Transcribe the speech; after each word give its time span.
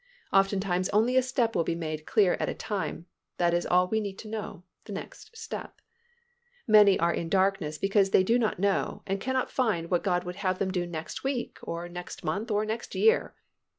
Oftentimes 0.33 0.89
only 0.89 1.15
a 1.15 1.21
step 1.21 1.55
will 1.55 1.63
be 1.63 1.75
made 1.75 2.07
clear 2.07 2.33
at 2.39 2.49
a 2.49 2.55
time; 2.55 3.05
that 3.37 3.53
is 3.53 3.67
all 3.67 3.87
we 3.87 3.99
need 3.99 4.17
to 4.17 4.27
know—the 4.27 4.91
next 4.91 5.37
step. 5.37 5.79
Many 6.65 6.97
are 6.99 7.13
in 7.13 7.29
darkness 7.29 7.77
because 7.77 8.09
they 8.09 8.23
do 8.23 8.39
not 8.39 8.57
know 8.57 9.03
and 9.05 9.21
cannot 9.21 9.51
find 9.51 9.91
what 9.91 10.03
God 10.03 10.23
would 10.23 10.37
have 10.37 10.57
them 10.57 10.71
do 10.71 10.87
next 10.87 11.23
week, 11.23 11.59
or 11.61 11.87
next 11.87 12.23
month 12.23 12.49
or 12.49 12.65
next 12.65 12.95
year. 12.95 13.35